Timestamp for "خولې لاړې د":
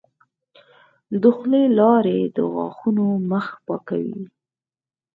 1.35-2.37